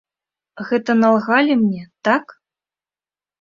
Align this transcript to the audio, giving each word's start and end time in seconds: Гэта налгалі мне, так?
Гэта 0.69 0.95
налгалі 1.01 1.59
мне, 1.61 1.83
так? 2.11 2.25